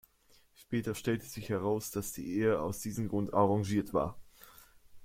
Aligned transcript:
Später 0.55 0.95
stellte 0.95 1.25
sich 1.27 1.49
heraus, 1.49 1.91
dass 1.91 2.11
die 2.11 2.25
Ehe 2.35 2.59
aus 2.59 2.79
diesem 2.79 3.07
Grund 3.07 3.35
arrangiert 3.35 3.93
war. 3.93 4.17